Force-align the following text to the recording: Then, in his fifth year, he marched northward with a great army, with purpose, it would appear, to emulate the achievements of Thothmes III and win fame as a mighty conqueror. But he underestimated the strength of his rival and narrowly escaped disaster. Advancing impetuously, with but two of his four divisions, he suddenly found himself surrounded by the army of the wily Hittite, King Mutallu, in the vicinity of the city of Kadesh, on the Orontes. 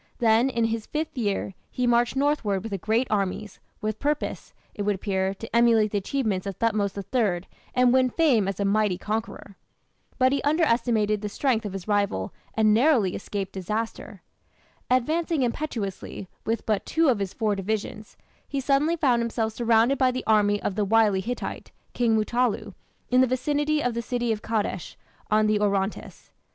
Then, 0.17 0.49
in 0.49 0.63
his 0.63 0.87
fifth 0.87 1.15
year, 1.15 1.53
he 1.69 1.85
marched 1.85 2.15
northward 2.15 2.63
with 2.63 2.73
a 2.73 2.79
great 2.79 3.05
army, 3.11 3.47
with 3.81 3.99
purpose, 3.99 4.51
it 4.73 4.81
would 4.81 4.95
appear, 4.95 5.35
to 5.35 5.55
emulate 5.55 5.91
the 5.91 5.99
achievements 5.99 6.47
of 6.47 6.55
Thothmes 6.57 6.97
III 6.97 7.41
and 7.75 7.93
win 7.93 8.09
fame 8.09 8.47
as 8.47 8.59
a 8.59 8.65
mighty 8.65 8.97
conqueror. 8.97 9.57
But 10.17 10.31
he 10.31 10.41
underestimated 10.41 11.21
the 11.21 11.29
strength 11.29 11.67
of 11.67 11.73
his 11.73 11.87
rival 11.87 12.33
and 12.55 12.73
narrowly 12.73 13.13
escaped 13.13 13.53
disaster. 13.53 14.23
Advancing 14.89 15.43
impetuously, 15.43 16.27
with 16.47 16.65
but 16.65 16.83
two 16.83 17.07
of 17.07 17.19
his 17.19 17.31
four 17.35 17.55
divisions, 17.55 18.17
he 18.49 18.59
suddenly 18.59 18.95
found 18.95 19.21
himself 19.21 19.53
surrounded 19.53 19.99
by 19.99 20.09
the 20.09 20.23
army 20.25 20.59
of 20.63 20.73
the 20.73 20.83
wily 20.83 21.21
Hittite, 21.21 21.71
King 21.93 22.15
Mutallu, 22.17 22.73
in 23.11 23.21
the 23.21 23.27
vicinity 23.27 23.83
of 23.83 23.93
the 23.93 24.01
city 24.01 24.31
of 24.31 24.41
Kadesh, 24.41 24.97
on 25.29 25.45
the 25.45 25.59
Orontes. 25.59 26.31